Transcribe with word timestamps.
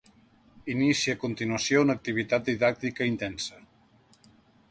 Inicia 0.75 1.13
a 1.17 1.19
continuació 1.23 1.83
una 1.85 1.95
activitat 1.99 2.49
didàctica 2.49 3.09
intensa. 3.13 3.61